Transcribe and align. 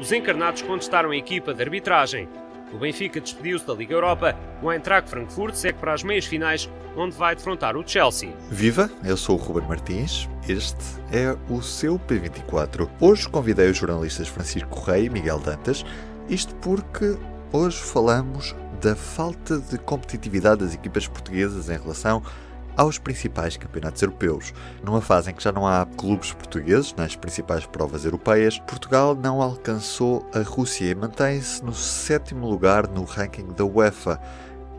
os 0.00 0.10
encarnados 0.10 0.62
contestaram 0.62 1.10
a 1.10 1.16
equipa 1.16 1.52
de 1.52 1.62
arbitragem. 1.62 2.26
O 2.72 2.78
Benfica 2.78 3.20
despediu-se 3.20 3.66
da 3.66 3.74
Liga 3.74 3.92
Europa. 3.92 4.34
O 4.62 4.72
Eintracht 4.72 5.10
Frankfurt 5.10 5.54
segue 5.54 5.78
para 5.78 5.92
as 5.92 6.02
meias 6.02 6.24
finais, 6.24 6.70
onde 6.96 7.14
vai 7.16 7.34
defrontar 7.34 7.76
o 7.76 7.86
Chelsea. 7.86 8.32
Viva, 8.48 8.88
eu 9.04 9.16
sou 9.16 9.36
o 9.36 9.42
Ruben 9.42 9.68
Martins. 9.68 10.28
Este 10.48 10.76
é 11.12 11.36
o 11.52 11.60
seu 11.60 11.98
P24. 11.98 12.88
Hoje 13.00 13.28
convidei 13.28 13.68
os 13.68 13.76
jornalistas 13.76 14.28
Francisco 14.28 14.70
Correia 14.70 15.06
e 15.06 15.10
Miguel 15.10 15.38
Dantas, 15.38 15.84
isto 16.28 16.54
porque 16.56 17.18
hoje 17.52 17.78
falamos 17.78 18.54
da 18.80 18.96
falta 18.96 19.58
de 19.58 19.76
competitividade 19.76 20.64
das 20.64 20.74
equipas 20.74 21.06
portuguesas 21.06 21.68
em 21.68 21.76
relação 21.76 22.22
aos 22.80 22.98
principais 22.98 23.58
campeonatos 23.58 24.00
europeus. 24.00 24.54
Numa 24.82 25.02
fase 25.02 25.30
em 25.30 25.34
que 25.34 25.42
já 25.42 25.52
não 25.52 25.66
há 25.66 25.86
clubes 25.98 26.32
portugueses 26.32 26.94
nas 26.94 27.14
principais 27.14 27.66
provas 27.66 28.06
europeias, 28.06 28.58
Portugal 28.60 29.14
não 29.14 29.42
alcançou 29.42 30.26
a 30.32 30.38
Rússia 30.38 30.86
e 30.86 30.94
mantém-se 30.94 31.62
no 31.62 31.74
sétimo 31.74 32.48
lugar 32.48 32.88
no 32.88 33.04
ranking 33.04 33.48
da 33.48 33.66
UEFA. 33.66 34.18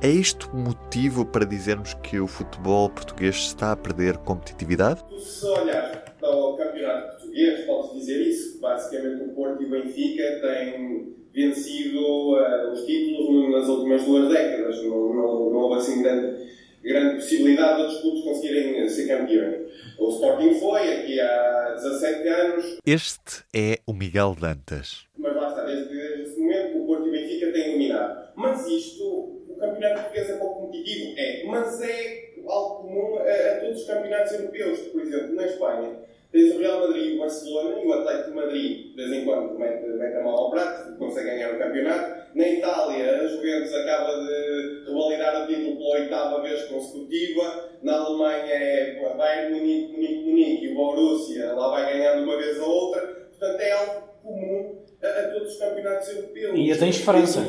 É 0.01 0.09
isto 0.09 0.49
motivo 0.51 1.23
para 1.23 1.45
dizermos 1.45 1.93
que 1.93 2.19
o 2.19 2.25
futebol 2.25 2.89
português 2.89 3.35
está 3.35 3.71
a 3.71 3.75
perder 3.75 4.17
competitividade? 4.17 5.05
Se 5.19 5.45
olhar 5.45 6.15
para 6.19 6.27
o 6.27 6.57
campeonato 6.57 7.17
português, 7.17 7.65
pode 7.67 7.99
dizer 7.99 8.19
isso. 8.19 8.59
Basicamente, 8.59 9.25
o 9.25 9.35
Porto 9.35 9.61
e 9.61 9.67
o 9.67 9.69
Benfica 9.69 10.23
têm 10.41 11.15
vencido 11.31 11.99
uh, 11.99 12.71
os 12.71 12.83
títulos 12.83 13.51
nas 13.51 13.67
últimas 13.69 14.03
duas 14.03 14.27
décadas. 14.33 14.83
Não, 14.85 15.13
não, 15.13 15.51
não 15.51 15.59
houve 15.59 15.79
assim 15.79 16.01
grande 16.01 16.49
grande 16.81 17.15
possibilidade 17.15 17.75
de 17.75 17.81
outros 17.81 18.01
clubes 18.01 18.23
conseguirem 18.23 18.89
ser 18.89 19.07
campeões. 19.07 19.71
O 19.99 20.09
Sporting 20.09 20.59
foi 20.59 20.93
aqui 20.93 21.19
há 21.19 21.75
17 21.75 22.27
anos. 22.27 22.77
Este 22.85 23.43
é 23.53 23.79
o 23.85 23.93
Miguel 23.93 24.35
Dantas. 24.39 25.05
Mas 25.17 25.35
lá 25.35 25.49
está, 25.49 25.63
desde, 25.65 25.89
desde 25.89 26.21
esse 26.23 26.39
momento 26.39 26.77
o 26.79 26.85
Porto 26.85 27.05
e 27.05 27.09
o 27.09 27.11
Benfica 27.11 27.51
têm 27.51 27.73
dominado. 27.73 28.31
Mas 28.35 28.67
isto, 28.67 29.03
o 29.03 29.57
campeonato 29.59 30.01
português 30.01 30.29
é 30.29 30.37
pouco 30.37 30.61
competitivo? 30.61 31.13
É. 31.17 31.43
Mas 31.45 31.81
é 31.81 32.33
algo 32.47 32.83
comum 32.83 33.19
a, 33.19 33.21
a 33.21 33.59
todos 33.59 33.81
os 33.81 33.87
campeonatos 33.87 34.31
europeus. 34.33 34.79
Por 34.79 35.01
exemplo, 35.01 35.35
na 35.35 35.45
Espanha 35.45 36.11
Tens 36.31 36.55
o 36.55 36.59
Real 36.59 36.79
Madrid 36.79 37.11
e 37.11 37.15
o 37.17 37.19
Barcelona, 37.19 37.81
e 37.81 37.85
o 37.85 37.93
Atlético 37.93 38.29
de 38.29 38.35
Madrid, 38.35 38.91
de 38.91 38.95
vez 38.95 39.11
em 39.11 39.25
quando, 39.25 39.59
mete, 39.59 39.85
mete 39.85 40.15
a 40.15 40.23
mão 40.23 40.31
ao 40.31 40.49
prato, 40.49 40.97
consegue 40.97 41.29
ganhar 41.29 41.53
o 41.53 41.57
campeonato. 41.57 42.21
Na 42.33 42.47
Itália, 42.47 43.21
a 43.21 43.27
Juventus 43.27 43.73
acaba 43.73 44.13
de 44.23 44.85
revalidar 44.87 45.43
o 45.43 45.47
título 45.47 45.75
pela 45.75 45.99
oitava 45.99 46.41
vez 46.41 46.63
consecutiva. 46.63 47.69
Na 47.83 47.97
Alemanha 47.97 48.53
é 48.53 49.13
Bayern 49.17 49.55
Munique, 49.55 49.91
Munique, 49.91 50.23
Munique 50.23 50.65
e 50.65 50.71
o 50.71 50.75
Borussia, 50.75 51.51
lá 51.51 51.69
vai 51.69 51.91
ganhando 51.91 52.23
uma 52.23 52.37
vez 52.37 52.57
ou 52.61 52.69
outra. 52.69 53.01
Portanto, 53.01 53.59
é 53.59 53.71
algo 53.73 54.01
comum 54.23 54.79
a, 55.03 55.07
a 55.07 55.31
todos 55.33 55.51
os 55.51 55.59
campeonatos 55.59 56.07
europeus. 56.07 56.53
E 56.55 56.71
a 56.71 56.77
tens 56.77 56.97
França, 56.97 57.41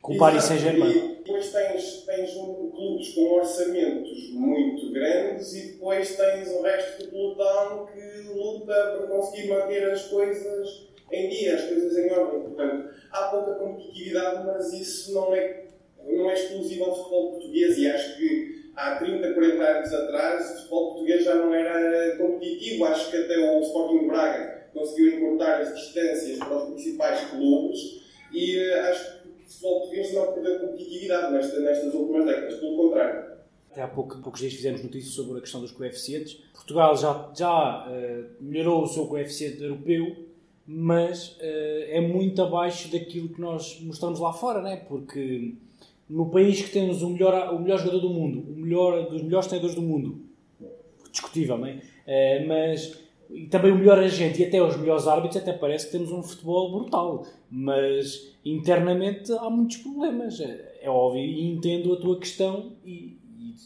com 0.00 0.14
o 0.14 0.18
Paris 0.18 0.44
Saint-Germain 0.44 1.14
depois 1.24 1.50
tens, 1.50 2.04
tens 2.04 2.36
um, 2.36 2.70
clubes 2.70 3.14
com 3.14 3.32
orçamentos 3.32 4.30
muito 4.30 4.92
grandes 4.92 5.54
e 5.54 5.72
depois 5.72 6.14
tens 6.16 6.50
o 6.50 6.60
resto 6.60 7.02
do 7.02 7.10
pelotão 7.10 7.86
que 7.86 8.28
luta 8.28 8.83
para 8.96 9.06
conseguir 9.06 9.48
manter 9.48 9.90
as 9.90 10.06
coisas 10.06 10.88
em 11.12 11.28
dia, 11.28 11.54
as 11.54 11.64
coisas 11.64 11.96
em 11.96 12.10
ordem. 12.12 12.40
Portanto, 12.40 12.90
há 13.10 13.22
pouca 13.28 13.54
competitividade, 13.54 14.46
mas 14.46 14.72
isso 14.72 15.14
não 15.14 15.34
é, 15.34 15.64
não 16.06 16.30
é 16.30 16.34
exclusivo 16.34 16.84
ao 16.84 16.96
futebol 16.96 17.32
português 17.32 17.78
e 17.78 17.88
acho 17.88 18.16
que 18.16 18.70
há 18.76 18.96
30, 18.96 19.34
40 19.34 19.62
anos 19.62 19.94
atrás 19.94 20.50
o 20.50 20.56
futebol 20.56 20.88
português 20.92 21.24
já 21.24 21.34
não 21.34 21.54
era 21.54 22.16
competitivo. 22.16 22.84
Acho 22.84 23.10
que 23.10 23.16
até 23.16 23.38
o 23.38 23.60
Sporting 23.60 24.06
Braga 24.08 24.68
conseguiu 24.72 25.14
encurtar 25.14 25.60
as 25.60 25.74
distâncias 25.74 26.38
para 26.38 26.56
os 26.56 26.70
principais 26.70 27.20
clubes 27.30 28.02
e 28.32 28.58
uh, 28.58 28.80
acho 28.90 29.22
que 29.22 29.44
futebol 29.46 29.80
português 29.80 30.12
não 30.12 30.32
perdeu 30.32 30.60
competitividade 30.60 31.32
nesta, 31.32 31.60
nestas 31.60 31.94
últimas 31.94 32.26
décadas, 32.26 32.54
pelo 32.58 32.76
contrário. 32.76 33.33
Até 33.74 33.82
há 33.82 33.88
pouco, 33.88 34.16
poucos 34.18 34.40
dias 34.40 34.54
fizemos 34.54 34.84
notícias 34.84 35.14
sobre 35.14 35.38
a 35.38 35.40
questão 35.40 35.60
dos 35.60 35.72
coeficientes. 35.72 36.34
Portugal 36.52 36.96
já, 36.96 37.32
já 37.36 37.84
uh, 37.88 38.24
melhorou 38.40 38.84
o 38.84 38.86
seu 38.86 39.04
coeficiente 39.08 39.60
europeu, 39.60 40.14
mas 40.64 41.30
uh, 41.38 41.40
é 41.88 42.00
muito 42.00 42.40
abaixo 42.40 42.88
daquilo 42.92 43.30
que 43.30 43.40
nós 43.40 43.80
mostramos 43.80 44.20
lá 44.20 44.32
fora, 44.32 44.62
né? 44.62 44.76
porque 44.76 45.56
no 46.08 46.30
país 46.30 46.62
que 46.62 46.70
temos 46.70 47.02
o 47.02 47.10
melhor, 47.10 47.52
o 47.52 47.58
melhor 47.58 47.80
jogador 47.80 47.98
do 47.98 48.10
mundo, 48.10 48.44
o 48.48 48.60
melhor 48.60 49.10
dos 49.10 49.20
melhores 49.22 49.48
treinadores 49.48 49.74
do 49.74 49.82
mundo, 49.82 50.20
discutível, 51.10 51.58
não 51.58 51.66
é? 51.66 51.72
Uh, 51.72 52.46
mas 52.46 53.02
e 53.28 53.46
também 53.46 53.72
o 53.72 53.76
melhor 53.76 53.98
agente 53.98 54.40
e 54.40 54.44
até 54.44 54.62
os 54.62 54.76
melhores 54.76 55.08
árbitros, 55.08 55.42
até 55.42 55.52
parece 55.52 55.86
que 55.86 55.92
temos 55.92 56.12
um 56.12 56.22
futebol 56.22 56.70
brutal. 56.70 57.26
Mas 57.50 58.36
internamente 58.44 59.32
há 59.32 59.50
muitos 59.50 59.78
problemas. 59.78 60.38
É, 60.38 60.78
é 60.82 60.88
óbvio 60.88 61.24
e 61.24 61.50
entendo 61.50 61.92
a 61.92 61.96
tua 61.96 62.20
questão 62.20 62.72
e, 62.84 63.18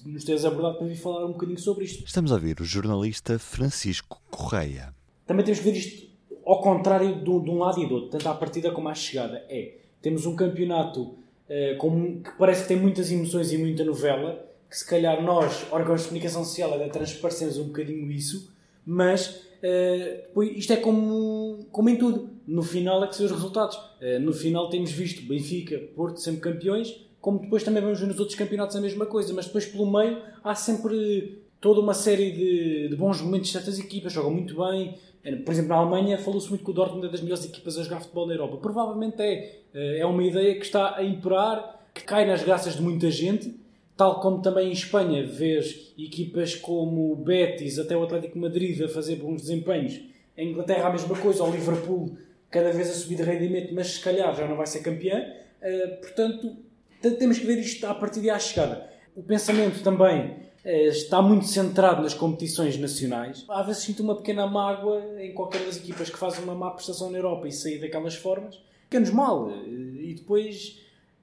e 0.05 0.09
nos 0.09 0.25
teres 0.25 0.45
abordado 0.45 0.79
para 0.79 0.87
vir 0.87 0.97
falar 0.97 1.25
um 1.25 1.33
bocadinho 1.33 1.59
sobre 1.59 1.85
isto. 1.85 2.05
Estamos 2.05 2.33
a 2.33 2.35
ouvir 2.35 2.61
o 2.61 2.65
jornalista 2.65 3.39
Francisco 3.39 4.21
Correia. 4.31 4.95
Também 5.27 5.45
temos 5.45 5.61
que 5.61 5.65
ver 5.65 5.77
isto 5.77 6.09
ao 6.45 6.61
contrário 6.61 7.23
de, 7.23 7.31
um 7.31 7.59
lado 7.59 7.81
e 7.81 7.87
do 7.87 7.95
outro, 7.95 8.11
tanto 8.11 8.29
à 8.29 8.35
partida 8.35 8.71
como 8.71 8.89
à 8.89 8.95
chegada. 8.95 9.45
É, 9.49 9.75
temos 10.01 10.27
um 10.27 10.35
campeonato 10.35 11.03
uh, 11.03 11.77
com, 11.79 12.23
que 12.23 12.31
parece 12.39 12.63
que 12.63 12.69
tem 12.69 12.77
muitas 12.79 13.13
emoções 13.13 13.53
e 13.53 13.59
muita 13.59 13.85
novela, 13.85 14.47
que 14.69 14.77
se 14.77 14.87
calhar 14.87 15.23
nós, 15.23 15.67
órgãos 15.71 16.03
de 16.03 16.09
comunicação 16.09 16.45
social, 16.45 16.73
ainda 16.73 16.89
transparecemos 16.89 17.59
um 17.59 17.65
bocadinho 17.65 18.11
isso, 18.11 18.53
mas 18.85 19.47
Uh, 19.59 20.43
isto 20.43 20.73
é 20.73 20.77
como, 20.77 21.67
como 21.73 21.89
em 21.89 21.97
tudo. 21.97 22.31
No 22.47 22.63
final 22.63 23.03
é 23.05 23.09
que 23.09 23.17
são 23.17 23.27
os 23.27 23.33
resultados. 23.33 23.77
Uh, 23.77 24.21
no 24.21 24.33
final 24.33 24.69
temos 24.69 24.93
visto 24.93 25.27
Benfica, 25.27 25.79
Porto 25.95 26.21
sempre 26.21 26.41
campeões, 26.41 26.95
como 27.21 27.41
depois 27.41 27.63
também 27.63 27.83
vamos 27.83 28.01
ver 28.01 28.07
nos 28.07 28.19
outros 28.19 28.37
campeonatos 28.37 28.77
a 28.77 28.81
mesma 28.81 29.07
coisa. 29.07 29.33
Mas 29.35 29.47
depois 29.47 29.67
pelo 29.67 29.91
meio 29.91 30.23
há 30.43 30.55
sempre 30.55 31.43
toda 31.61 31.81
uma 31.81 31.95
série 31.95 32.31
de, 32.33 32.89
de 32.89 32.97
bons 32.97 33.21
momentos 33.21 33.51
certas 33.51 33.79
equipas, 33.79 34.13
jogam 34.13 34.31
muito 34.31 34.57
bem. 34.57 34.99
Eh, 35.25 35.37
por 35.37 35.53
exemplo, 35.53 35.71
na 35.71 35.77
Alemanha 35.77 36.19
falou-se 36.19 36.49
muito 36.49 36.65
que 36.65 36.71
o 36.71 36.75
Dortmund 36.75 37.07
é 37.07 37.11
das 37.11 37.21
melhores 37.21 37.45
equipas 37.45 37.79
a 37.79 37.83
jogar 37.83 38.01
futebol 38.01 38.27
na 38.27 38.35
Europa. 38.35 38.57
Provavelmente 38.59 39.21
é. 39.21 39.59
É 39.75 40.07
uma 40.07 40.25
ideia 40.25 40.55
que 40.55 40.65
está 40.65 40.97
a 40.97 41.05
imperar, 41.05 41.79
que 41.93 42.03
cai 42.03 42.27
nas 42.27 42.43
graças 42.43 42.75
de 42.75 42.83
muita 42.83 43.11
gente 43.11 43.55
Tal 43.99 44.21
como 44.21 44.41
também 44.41 44.69
em 44.69 44.73
Espanha 44.73 45.27
vês 45.27 45.93
equipas 45.99 46.55
como 46.55 47.11
o 47.11 47.17
Betis, 47.17 47.81
até 47.81 47.97
o 47.97 48.05
Atlético 48.05 48.39
Madrid 48.39 48.81
a 48.81 48.89
fazer 48.89 49.17
bons 49.17 49.43
desempenhos. 49.43 50.01
Em 50.37 50.51
Inglaterra 50.51 50.87
a 50.87 50.93
mesma 50.93 51.19
coisa, 51.19 51.43
o 51.43 51.51
Liverpool 51.51 52.17
cada 52.49 52.71
vez 52.71 52.89
a 52.91 52.93
subir 52.93 53.17
de 53.17 53.25
rendimento, 53.25 53.75
mas 53.75 53.89
se 53.89 54.01
calhar 54.01 54.33
já 54.37 54.47
não 54.47 54.55
vai 54.57 54.69
ser 54.69 54.85
campeão. 54.85 55.19
Uh, 55.19 56.01
portanto, 56.01 56.57
temos 57.01 57.39
que 57.39 57.47
ver 57.47 57.59
isto 57.59 57.87
a 57.87 57.95
partir 57.95 58.21
de 58.21 58.31
à 58.31 58.39
chegada. 58.39 58.89
O 59.15 59.23
pensamento 59.23 59.83
também 59.83 60.31
uh, 60.65 60.69
está 60.89 61.21
muito 61.21 61.47
centrado 61.47 62.03
nas 62.03 62.15
competições 62.15 62.77
nacionais. 62.77 63.45
Às 63.49 63.67
vezes 63.67 63.83
sinto 63.83 64.03
uma 64.03 64.17
pequena 64.17 64.47
mágoa 64.47 65.23
em 65.23 65.33
qualquer 65.33 65.65
das 65.65 65.77
equipas 65.77 66.11
que 66.11 66.19
fazem 66.19 66.45
uma 66.45 66.55
má 66.55 66.71
prestação 66.71 67.11
na 67.11 67.19
Europa 67.19 67.49
e 67.49 67.53
sair 67.53 67.79
daquelas 67.81 68.15
formas. 68.15 68.61
Fica-nos 68.85 69.11
mal. 69.11 69.47
Uh, 69.47 70.01
e 70.01 70.15
depois 70.15 70.79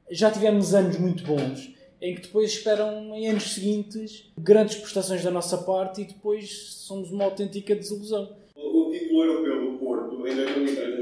já 0.09 0.30
tivemos 0.30 0.74
anos 0.74 0.97
muito 0.97 1.24
bons 1.24 1.75
em 2.02 2.14
que 2.14 2.22
depois 2.22 2.52
esperam 2.52 3.16
em 3.16 3.28
anos 3.28 3.53
seguintes 3.53 4.30
grandes 4.38 4.75
prestações 4.75 5.24
da 5.24 5.31
nossa 5.31 5.58
parte 5.58 6.02
e 6.02 6.06
depois 6.06 6.52
somos 6.85 7.12
uma 7.12 7.24
autêntica 7.24 7.75
desilusão. 7.75 8.35
O, 8.56 8.91
título 8.91 9.24
europeu 9.24 9.72
do 9.72 9.78
Porto 9.80 10.28
em 10.28 10.35
2003-2004 10.35 10.78
é 10.78 10.94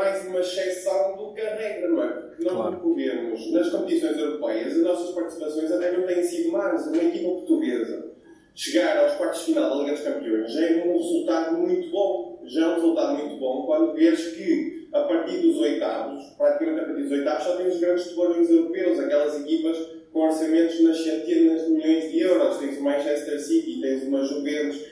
mais 0.00 0.26
uma 0.26 0.40
exceção 0.40 1.14
do 1.16 1.34
que 1.34 1.42
a 1.42 1.54
regra, 1.54 1.88
não 1.88 2.02
é? 2.02 2.08
Porque 2.08 2.44
nós 2.44 2.54
claro. 2.54 2.76
podemos, 2.78 3.52
nas 3.52 3.68
competições 3.68 4.16
europeias, 4.16 4.72
as 4.72 4.82
nossas 4.82 5.14
participações 5.14 5.70
até 5.70 5.92
não 5.92 6.06
têm 6.06 6.22
sido 6.22 6.52
más. 6.52 6.86
Uma 6.86 7.02
equipa 7.02 7.28
portuguesa 7.28 8.10
chegar 8.54 8.96
aos 8.96 9.14
quartos 9.14 9.40
de 9.40 9.46
final 9.46 9.70
da 9.70 9.76
Liga 9.76 9.92
dos 9.92 10.02
Campeões 10.02 10.52
já 10.52 10.66
é 10.66 10.84
um 10.84 10.96
resultado 10.96 11.58
muito 11.58 11.90
bom. 11.90 12.42
Já 12.46 12.64
é 12.64 12.68
um 12.68 12.74
resultado 12.76 13.18
muito 13.18 13.36
bom 13.36 13.66
quando 13.66 13.94
vês 13.94 14.28
que 14.28 14.88
a 14.92 15.02
partir 15.02 15.38
dos 15.38 15.58
oitavos, 15.58 16.24
praticamente 16.36 16.80
a 16.80 16.84
partir 16.84 17.02
dos 17.02 17.12
oitavos, 17.12 17.44
só 17.44 17.56
tem 17.56 17.68
os 17.68 17.78
grandes 17.78 18.08
tubarões 18.08 18.50
europeus, 18.50 18.98
aquelas 18.98 19.40
equipas 19.40 19.76
com 20.12 20.20
orçamentos 20.20 20.80
nas 20.80 20.98
centenas 20.98 21.66
de 21.66 21.72
milhões 21.72 22.10
de 22.10 22.20
euros. 22.20 22.56
Tens 22.56 22.78
o 22.78 22.82
Manchester 22.82 23.38
City, 23.38 23.80
tens 23.82 24.04
uma 24.04 24.24
Juventus 24.24 24.82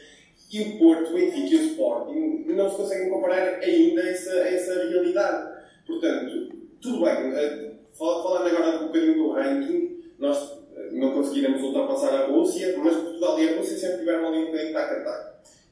e 0.51 0.63
o 0.63 0.79
Porto, 0.79 1.11
o 1.11 1.15
Benfica 1.15 1.55
e 1.55 1.57
o 1.57 1.67
Sporting 1.67 2.45
não 2.47 2.71
se 2.71 2.77
conseguem 2.77 3.11
comparar 3.11 3.59
ainda 3.61 4.03
a 4.03 4.09
essa, 4.09 4.33
essa 4.33 4.75
realidade. 4.89 5.59
Portanto, 5.87 6.53
tudo 6.81 7.05
bem, 7.05 7.33
eh, 7.35 7.71
falando 7.97 8.47
agora 8.47 8.83
um 8.83 8.87
bocadinho 8.87 9.15
do 9.15 9.33
ranking, 9.33 9.99
nós 10.19 10.59
eh, 10.77 10.91
não 10.93 11.13
conseguiremos 11.13 11.63
ultrapassar 11.63 12.15
a 12.15 12.27
Rússia, 12.27 12.75
mas 12.79 12.97
Portugal 12.97 13.39
e 13.41 13.49
a 13.49 13.57
Rússia 13.57 13.77
sempre 13.77 13.99
tiveram 13.99 14.29
ali 14.29 14.39
um 14.39 14.47
bocadinho 14.47 14.73
tac-a-tac 14.73 15.29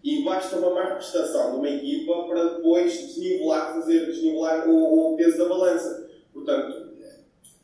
e 0.07 0.23
basta 0.23 0.57
uma 0.57 0.71
má 0.71 0.95
prestação 0.95 1.53
de 1.53 1.57
uma 1.57 1.69
equipa 1.69 2.29
para 2.29 2.45
depois 2.45 2.93
desnivelar, 2.93 3.75
fazer 3.75 4.07
desnivelar 4.07 4.69
o, 4.69 5.15
o 5.15 5.17
peso 5.17 5.39
da 5.39 5.49
balança. 5.49 6.09
Portanto, 6.33 6.93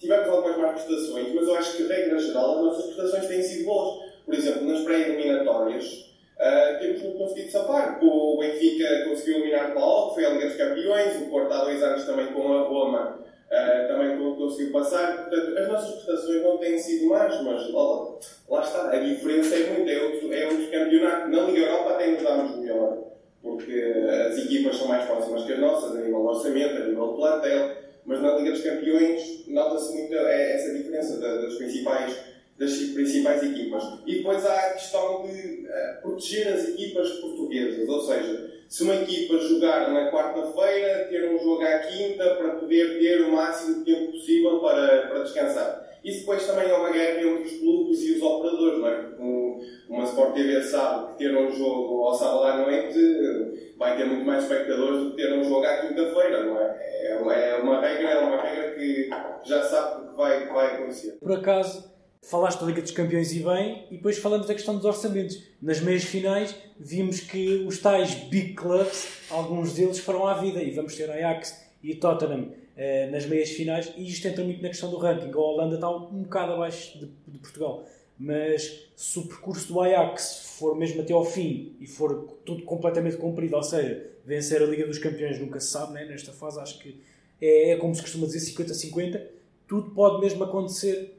tivemos 0.00 0.28
algumas 0.28 0.56
más 0.56 0.82
prestações, 0.82 1.32
mas 1.32 1.46
eu 1.46 1.54
acho 1.54 1.76
que, 1.76 1.84
regra 1.84 2.18
geral, 2.18 2.58
as 2.58 2.64
nossas 2.64 2.84
prestações 2.86 3.28
têm 3.28 3.42
sido 3.42 3.66
boas. 3.66 4.10
Por 4.24 4.34
exemplo, 4.34 4.66
nas 4.66 4.80
pré-eliminatórias, 4.80 6.11
Uh, 6.38 6.78
temos 6.80 7.18
conseguido 7.18 7.50
safar. 7.50 7.98
O 8.02 8.38
Benfica 8.38 9.04
conseguiu 9.08 9.36
eliminar 9.36 9.76
o 9.76 10.08
que 10.08 10.14
foi 10.14 10.26
a 10.26 10.30
Liga 10.30 10.48
dos 10.48 10.56
Campeões, 10.56 11.16
o 11.16 11.30
Porto 11.30 11.52
há 11.52 11.64
dois 11.64 11.82
anos 11.82 12.04
também 12.04 12.26
com 12.26 12.52
a 12.52 12.62
Roma 12.62 13.22
uh, 13.52 13.88
também 13.88 14.16
conseguiu 14.36 14.72
passar. 14.72 15.28
Portanto, 15.28 15.58
as 15.58 15.68
nossas 15.68 15.94
prestações 15.94 16.42
não 16.42 16.58
têm 16.58 16.78
sido 16.78 17.06
más, 17.06 17.42
mas 17.42 17.70
lá, 17.70 18.14
lá 18.48 18.62
está, 18.62 18.90
a 18.90 18.98
diferença 18.98 19.54
é 19.54 19.70
muito, 19.70 19.90
é 19.90 20.02
outro, 20.02 20.32
é 20.32 20.46
outro 20.46 20.70
campeonato. 20.70 21.28
Na 21.28 21.42
Liga 21.42 21.66
Europa 21.66 21.90
até 21.90 22.06
nos 22.08 22.22
damos 22.22 22.56
melhor, 22.56 22.98
porque 23.42 23.94
as 24.28 24.38
equipas 24.38 24.76
são 24.76 24.88
mais 24.88 25.04
próximas 25.04 25.44
que 25.44 25.52
as 25.52 25.58
nossas, 25.58 25.96
a 25.96 26.00
nível 26.00 26.20
de 26.20 26.26
orçamento, 26.26 26.76
a 26.76 26.86
nível 26.86 27.08
de 27.08 27.16
plantel, 27.16 27.70
mas 28.04 28.20
na 28.20 28.36
Liga 28.36 28.50
dos 28.52 28.62
Campeões 28.62 29.46
nota-se 29.46 29.96
muito 29.96 30.14
essa 30.14 30.72
diferença 30.72 31.18
das 31.20 31.54
principais 31.54 32.16
das 32.62 32.76
principais 32.94 33.42
equipas. 33.42 33.82
E 34.06 34.16
depois 34.16 34.46
há 34.46 34.54
a 34.54 34.72
questão 34.74 35.22
de 35.22 35.66
uh, 35.66 36.00
proteger 36.00 36.46
as 36.46 36.68
equipas 36.68 37.10
portuguesas, 37.14 37.88
ou 37.88 38.00
seja, 38.00 38.52
se 38.68 38.84
uma 38.84 38.94
equipa 38.94 39.36
jogar 39.38 39.90
na 39.90 40.12
quarta-feira, 40.12 41.08
ter 41.10 41.28
um 41.28 41.38
jogo 41.42 41.62
à 41.62 41.78
quinta 41.80 42.36
para 42.36 42.50
poder 42.50 43.00
ter 43.00 43.22
o 43.22 43.32
máximo 43.32 43.84
de 43.84 43.92
tempo 43.92 44.12
possível 44.12 44.60
para, 44.60 45.08
para 45.08 45.24
descansar. 45.24 45.90
Isso 46.04 46.20
depois 46.20 46.46
também 46.46 46.68
é 46.68 46.74
uma 46.74 46.90
guerra 46.90 47.20
entre 47.20 47.42
os 47.42 47.58
clubes 47.58 48.00
e 48.02 48.12
os 48.12 48.22
operadores, 48.22 48.78
não 48.78 48.88
é? 48.88 48.94
Porque 49.02 49.22
uma 49.88 50.04
Sport 50.04 50.34
TV 50.34 50.62
sabe 50.62 51.12
que 51.12 51.18
ter 51.18 51.36
um 51.36 51.50
jogo 51.50 52.06
ao 52.06 52.14
sábado 52.14 52.44
à 52.44 52.56
noite 52.58 52.98
vai 53.76 53.96
ter 53.96 54.04
muito 54.04 54.24
mais 54.24 54.44
espectadores 54.44 55.00
do 55.00 55.10
que 55.10 55.16
ter 55.16 55.32
um 55.32 55.44
jogo 55.44 55.64
à 55.64 55.76
quinta-feira, 55.78 56.44
não 56.44 56.60
é? 56.60 56.92
É 57.04 57.16
uma, 57.16 57.34
é 57.34 57.94
regra, 57.94 58.10
é 58.10 58.18
uma 58.20 58.40
regra 58.40 58.70
que 58.74 59.10
já 59.44 59.62
sabe 59.62 60.08
que 60.08 60.16
vai, 60.16 60.46
vai 60.46 60.76
acontecer. 60.76 61.18
Por 61.20 61.32
acaso, 61.32 61.91
Falaste 62.24 62.60
da 62.60 62.66
Liga 62.66 62.80
dos 62.80 62.92
Campeões 62.92 63.32
e 63.32 63.40
bem, 63.40 63.84
e 63.90 63.96
depois 63.96 64.16
falamos 64.16 64.46
da 64.46 64.54
questão 64.54 64.76
dos 64.76 64.84
orçamentos. 64.84 65.42
Nas 65.60 65.80
meias 65.80 66.04
finais, 66.04 66.54
vimos 66.78 67.18
que 67.18 67.64
os 67.66 67.78
tais 67.78 68.14
big 68.14 68.54
clubs, 68.54 69.08
alguns 69.28 69.72
deles 69.72 69.98
foram 69.98 70.28
à 70.28 70.34
vida, 70.34 70.62
e 70.62 70.70
vamos 70.70 70.94
ter 70.94 71.10
Ajax 71.10 71.60
e 71.82 71.96
Tottenham 71.96 72.52
eh, 72.76 73.10
nas 73.10 73.26
meias 73.26 73.50
finais, 73.50 73.92
e 73.96 74.08
isto 74.08 74.26
entra 74.28 74.44
muito 74.44 74.62
na 74.62 74.68
questão 74.68 74.88
do 74.88 74.98
ranking. 74.98 75.32
A 75.32 75.36
Holanda 75.36 75.74
está 75.74 75.90
um, 75.90 76.22
bocado 76.22 76.52
abaixo 76.52 76.96
de, 76.96 77.10
de, 77.26 77.38
Portugal, 77.40 77.84
mas 78.16 78.88
se 78.94 79.18
o 79.18 79.26
percurso 79.26 79.72
do 79.72 79.80
Ajax 79.80 80.54
for 80.58 80.76
mesmo 80.76 81.02
até 81.02 81.12
ao 81.12 81.24
fim 81.24 81.74
e 81.80 81.88
for 81.88 82.38
tudo 82.46 82.62
completamente 82.62 83.16
cumprido, 83.16 83.56
ou 83.56 83.64
seja, 83.64 84.10
vencer 84.24 84.62
a 84.62 84.66
Liga 84.66 84.86
dos 84.86 84.98
Campeões 84.98 85.40
nunca 85.40 85.58
se 85.58 85.72
sabe, 85.72 85.94
né? 85.94 86.04
nesta 86.04 86.32
fase 86.32 86.60
acho 86.60 86.78
que 86.78 87.02
é, 87.40 87.70
é 87.70 87.76
como 87.76 87.92
se 87.96 88.00
costuma 88.00 88.26
dizer 88.26 88.38
50-50, 88.38 89.20
tudo 89.66 89.90
pode 89.90 90.20
mesmo 90.20 90.44
acontecer 90.44 91.18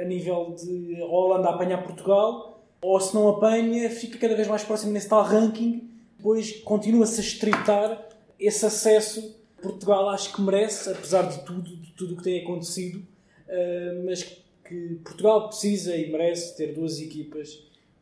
a 0.00 0.04
nível 0.04 0.54
de 0.58 1.00
Holanda 1.02 1.50
apanhar 1.50 1.82
Portugal, 1.82 2.64
ou 2.80 3.00
se 3.00 3.14
não 3.14 3.28
apanha, 3.28 3.90
fica 3.90 4.18
cada 4.18 4.34
vez 4.34 4.46
mais 4.48 4.62
próximo 4.62 4.92
nesse 4.92 5.08
tal 5.08 5.22
ranking, 5.22 5.90
depois 6.16 6.60
continua-se 6.62 7.20
a 7.20 7.24
estreitar 7.24 8.08
esse 8.38 8.64
acesso. 8.64 9.36
Portugal 9.60 10.08
acho 10.10 10.32
que 10.32 10.40
merece, 10.40 10.90
apesar 10.90 11.22
de 11.22 11.44
tudo, 11.44 11.76
de 11.76 11.92
tudo 11.92 12.14
o 12.14 12.16
que 12.16 12.22
tem 12.22 12.42
acontecido, 12.42 12.98
uh, 13.00 14.04
mas 14.04 14.22
que 14.64 15.00
Portugal 15.04 15.48
precisa 15.48 15.96
e 15.96 16.10
merece 16.10 16.56
ter 16.56 16.72
duas 16.72 17.00
equipas 17.00 17.54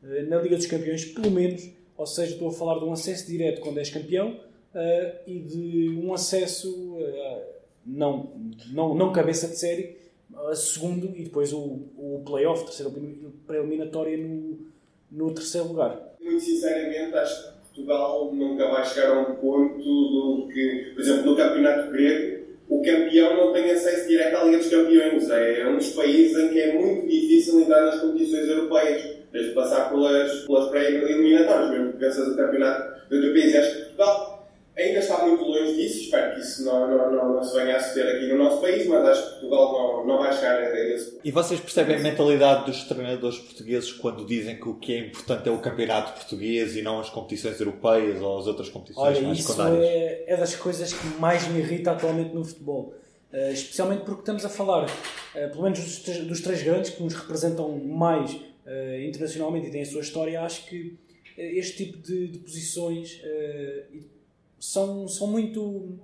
uh, 0.03 0.29
na 0.29 0.41
Liga 0.41 0.57
dos 0.57 0.67
Campeões, 0.67 1.05
pelo 1.07 1.31
menos, 1.31 1.71
ou 1.97 2.07
seja, 2.07 2.33
estou 2.33 2.49
a 2.49 2.53
falar 2.53 2.79
de 2.79 2.85
um 2.85 2.93
acesso 2.93 3.27
direto 3.27 3.61
quando 3.61 3.79
és 3.79 3.89
campeão 3.89 4.39
e 5.27 5.39
de 5.39 5.99
um 5.99 6.13
acesso 6.13 6.99
não, 7.87 8.31
não, 8.67 8.95
não 8.95 9.11
cabeça 9.11 9.49
de 9.49 9.57
série, 9.57 9.97
a 10.35 10.55
segundo 10.55 11.13
e 11.17 11.23
depois 11.23 11.53
o, 11.53 11.59
o 11.97 12.23
playoff, 12.27 12.65
terceira 12.65 12.93
pré-eliminatória 13.47 14.17
no, 14.17 14.59
no 15.11 15.35
terceiro 15.35 15.69
lugar. 15.69 16.15
Muito 16.21 16.41
sinceramente, 16.41 17.15
acho 17.15 17.47
que 17.47 17.59
Portugal 17.67 18.33
nunca 18.35 18.69
vai 18.69 18.85
chegar 18.85 19.17
a 19.17 19.21
um 19.21 19.37
ponto 19.37 19.79
do 19.79 20.49
que, 20.53 20.93
por 20.95 21.01
exemplo, 21.01 21.27
no 21.27 21.37
campeonato 21.37 21.91
grego, 21.91 22.47
o 22.69 22.83
campeão 22.83 23.37
não 23.37 23.53
tem 23.53 23.71
acesso 23.71 24.09
direto 24.09 24.37
à 24.37 24.45
Liga 24.45 24.59
dos 24.59 24.69
Campeões. 24.69 25.31
É, 25.31 25.69
um 25.69 25.77
dos 25.77 25.91
países 25.91 26.37
em 26.37 26.49
que 26.49 26.61
é 26.61 26.75
muito 26.75 27.07
difícil 27.07 27.61
entrar 27.61 27.83
nas 27.83 28.01
competições 28.01 28.49
europeias, 28.49 29.17
desde 29.33 29.53
passar 29.53 29.89
pelas, 29.89 30.45
pelas 30.45 30.69
pré-eliminatórias, 30.71 31.71
mesmo 31.71 31.93
que 31.93 31.99
venças 31.99 32.27
o 32.27 32.37
campeonato 32.37 33.09
de 33.09 33.17
outro 33.17 33.33
país. 33.33 33.55
Acho 33.55 33.71
que 33.71 33.83
Portugal 33.83 34.37
Ainda 34.77 34.99
está 34.99 35.27
muito 35.27 35.46
espero 36.17 36.35
que 36.35 36.41
isso 36.41 36.65
não, 36.65 36.89
não, 36.89 37.13
não, 37.13 37.35
não 37.35 37.43
se 37.43 37.55
venha 37.55 37.77
a 37.77 37.81
suceder 37.81 38.17
aqui 38.17 38.29
no 38.29 38.39
nosso 38.39 38.61
país, 38.61 38.87
mas 38.87 39.05
acho 39.05 39.23
que 39.23 39.31
Portugal 39.41 39.73
não, 39.73 40.07
não 40.07 40.19
vai 40.19 40.33
chegar 40.33 40.57
a 40.57 40.79
esse 40.79 41.11
ponto. 41.11 41.21
E 41.25 41.31
vocês 41.31 41.61
percebem 41.61 41.97
a 41.97 41.99
mentalidade 42.01 42.67
dos 42.67 42.85
treinadores 42.85 43.39
portugueses 43.39 43.93
quando 43.93 44.25
dizem 44.25 44.57
que 44.57 44.69
o 44.69 44.75
que 44.75 44.95
é 44.95 45.07
importante 45.07 45.49
é 45.49 45.53
o 45.53 45.59
campeonato 45.59 46.13
português 46.13 46.77
e 46.77 46.83
não 46.83 47.01
as 47.01 47.11
competições 47.11 47.59
europeias 47.61 48.21
ou 48.21 48.39
as 48.39 48.47
outras 48.47 48.69
competições 48.69 49.19
Olha, 49.19 49.27
mais 49.27 49.39
isso 49.39 49.63
é, 49.63 50.25
é 50.27 50.37
das 50.37 50.55
coisas 50.57 50.93
que 50.93 51.07
mais 51.19 51.47
me 51.49 51.61
irrita 51.61 51.93
atualmente 51.93 52.35
no 52.35 52.45
futebol. 52.45 52.95
Uh, 53.33 53.53
especialmente 53.53 54.05
porque 54.05 54.21
estamos 54.21 54.45
a 54.45 54.49
falar, 54.49 54.87
uh, 54.87 55.51
pelo 55.51 55.63
menos 55.63 55.81
dos, 55.81 56.19
dos, 56.21 56.41
três 56.41 56.63
grandes 56.63 56.91
que 56.91 57.03
nos 57.03 57.13
representam 57.13 57.77
mais 57.79 58.33
uh, 58.33 59.01
internacionalmente 59.05 59.67
e 59.67 59.71
têm 59.71 59.83
a 59.83 59.87
sua 59.87 60.01
história, 60.01 60.41
acho 60.41 60.65
que 60.67 60.97
este 61.37 61.85
tipo 61.85 61.99
de, 61.99 62.29
de 62.29 62.39
posições 62.39 63.21
são, 64.59 65.07
são 65.09 65.27
muito. 65.27 65.99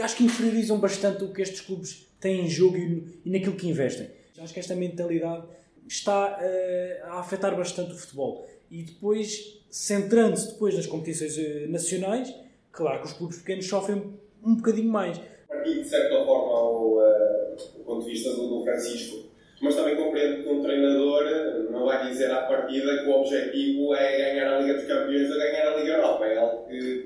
Acho 0.00 0.16
que 0.16 0.24
inferiorizam 0.24 0.78
bastante 0.78 1.24
o 1.24 1.32
que 1.32 1.42
estes 1.42 1.60
clubes 1.60 2.06
têm 2.20 2.44
em 2.44 2.48
jogo 2.48 2.76
e, 2.76 3.20
e 3.24 3.30
naquilo 3.30 3.56
que 3.56 3.68
investem. 3.68 4.10
Acho 4.38 4.52
que 4.52 4.60
esta 4.60 4.76
mentalidade 4.76 5.46
está 5.86 6.38
uh, 6.38 7.06
a 7.06 7.20
afetar 7.20 7.56
bastante 7.56 7.92
o 7.92 7.96
futebol. 7.96 8.48
E 8.70 8.82
depois, 8.82 9.62
centrando-se 9.70 10.52
depois 10.52 10.74
nas 10.74 10.86
competições 10.86 11.36
uh, 11.36 11.70
nacionais, 11.70 12.34
claro 12.70 13.00
que 13.00 13.06
os 13.06 13.12
clubes 13.14 13.38
pequenos 13.38 13.66
sofrem 13.66 14.14
um 14.44 14.54
bocadinho 14.54 14.90
mais. 14.90 15.18
Parti 15.48 15.82
de 15.82 15.88
certa 15.88 16.24
forma 16.24 16.52
ao, 16.52 16.98
uh, 16.98 17.84
ponto 17.84 18.04
de 18.04 18.10
vista 18.10 18.30
do, 18.34 18.48
do 18.48 18.64
Francisco, 18.64 19.28
mas 19.60 19.74
também 19.74 19.96
compreendo 19.96 20.44
que 20.44 20.48
um 20.48 20.62
treinador 20.62 21.24
não 21.70 21.84
vai 21.84 22.08
dizer 22.08 22.30
à 22.30 22.42
partida 22.42 22.98
que 22.98 23.08
o 23.08 23.12
objetivo 23.12 23.94
é 23.94 24.18
ganhar 24.18 24.54
a 24.54 24.60
Liga 24.60 24.74
dos 24.74 24.84
Campeões 24.84 25.30
ou 25.30 25.36
ganhar 25.36 25.72
a 25.72 25.76
Liga 25.76 25.92
Europa. 25.94 26.26
É 26.26 26.38
algo 26.38 26.68
que 26.68 26.97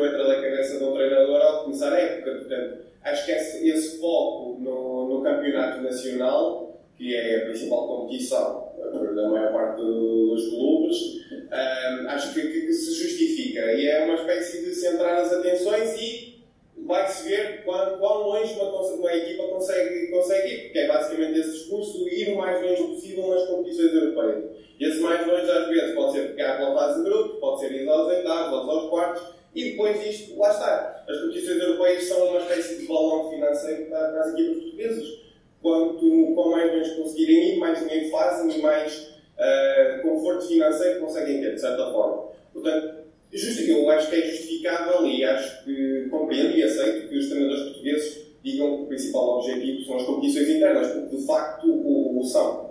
não 0.00 0.06
entra 0.06 0.28
na 0.28 0.34
cabeça 0.36 0.78
de 0.78 0.84
um 0.84 0.94
treinador 0.94 1.40
ao 1.42 1.64
começar 1.64 1.92
a 1.92 2.00
época. 2.00 2.32
Portanto, 2.32 2.78
acho 3.04 3.26
que 3.26 3.32
esse, 3.32 3.68
esse 3.68 4.00
foco 4.00 4.58
no, 4.60 5.08
no, 5.08 5.22
campeonato 5.22 5.82
nacional, 5.82 6.80
que 6.96 7.14
é 7.14 7.36
a 7.36 7.44
principal 7.46 7.86
competição 7.86 8.70
da 9.14 9.28
maior 9.28 9.52
parte 9.52 9.76
dos 9.76 10.48
clubes, 10.48 10.96
um, 11.32 12.08
acho 12.08 12.32
que, 12.34 12.40
que, 12.40 12.60
que, 12.62 12.72
se 12.72 12.94
justifica. 12.94 13.72
E 13.72 13.86
é 13.86 14.04
uma 14.04 14.14
espécie 14.14 14.64
de 14.64 14.74
centrar 14.74 15.18
as 15.18 15.32
atenções 15.32 16.00
e 16.00 16.40
vai-se 16.86 17.28
ver 17.28 17.62
quão, 17.64 17.98
quão 17.98 18.22
longe 18.28 18.54
uma, 18.54 18.80
uma, 18.80 19.14
equipa 19.14 19.46
consegue, 19.48 20.06
consegue 20.08 20.48
ir, 20.48 20.62
porque 20.64 20.78
é 20.78 20.88
basicamente 20.88 21.38
esse 21.38 21.52
discurso, 21.52 22.08
ir 22.08 22.32
o 22.32 22.36
mais 22.36 22.62
longe 22.62 22.82
possível 22.82 23.28
nas 23.28 23.46
competições 23.46 23.92
europeias. 23.92 24.44
E 24.78 24.84
esse 24.86 24.98
mais 25.00 25.26
longe, 25.26 25.50
às 25.50 25.68
vezes, 25.68 25.94
pode 25.94 26.12
ser 26.12 26.28
ficar 26.28 26.56
pela 26.56 26.74
fase 26.74 27.02
de 27.02 27.10
grupo, 27.10 27.38
pode 27.38 27.60
ser 27.60 27.72
ir 27.72 27.86
aos 27.86 28.08
oitavos, 28.08 28.68
aos 28.68 28.88
quartos, 28.88 29.40
e 29.54 29.70
depois 29.70 30.06
isto, 30.06 30.38
lá 30.38 30.49
As 30.62 31.20
competições 31.20 31.60
europeias 31.60 32.04
são 32.04 32.28
uma 32.28 32.40
espécie 32.40 32.80
de 32.80 32.86
balão 32.86 33.30
financeiro 33.30 33.86
para, 33.86 34.20
as 34.20 34.32
equipas 34.34 34.62
portuguesas. 34.62 35.20
Quanto, 35.62 36.34
quanto 36.34 36.50
mais 36.50 36.72
longe 36.72 36.96
conseguirem 36.96 37.54
ir, 37.54 37.58
mais 37.58 37.78
dinheiro 37.78 38.10
fazem 38.10 38.58
e 38.58 38.62
mais 38.62 39.14
uh, 39.36 40.02
conforto 40.02 40.46
financeiro 40.46 41.00
conseguem 41.00 41.40
ter, 41.40 41.54
de 41.54 41.60
certa 41.60 41.90
forma. 41.92 42.28
Portanto, 42.52 43.00
eu 43.32 43.90
acho 43.90 44.10
que 44.10 44.16
é 44.16 44.26
justificável 44.26 45.06
e 45.06 45.24
acho 45.24 45.64
que 45.64 46.08
compreendo 46.10 46.56
e 46.56 46.62
aceito 46.62 47.08
que 47.08 47.18
os 47.18 47.28
treinadores 47.28 47.64
portugueses 47.64 48.26
digam 48.42 48.76
que 48.76 48.82
o 48.82 48.86
principal 48.86 49.38
objetivo 49.38 49.84
são 49.84 49.96
as 49.96 50.02
competições 50.04 50.48
internas, 50.48 50.88
porque 50.92 51.16
de 51.16 51.26
facto 51.26 51.66
o, 51.70 52.18
o 52.18 52.24
são. 52.24 52.70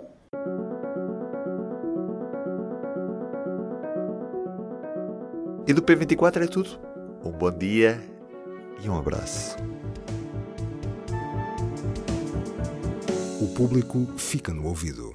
E 5.66 5.72
do 5.72 5.82
P24 5.82 6.42
é 6.42 6.46
tudo. 6.46 6.89
Um 7.22 7.32
bom 7.32 7.50
dia 7.50 8.00
e 8.82 8.88
um 8.88 8.96
abraço. 8.96 9.56
O 13.40 13.48
público 13.54 14.06
fica 14.16 14.54
no 14.54 14.66
ouvido. 14.66 15.09